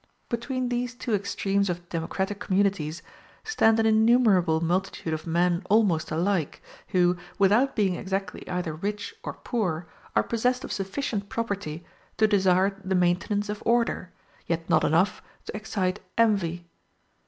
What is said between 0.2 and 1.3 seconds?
Between these two